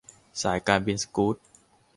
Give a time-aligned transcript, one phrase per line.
[0.41, 1.35] สายการบินสกู๊ต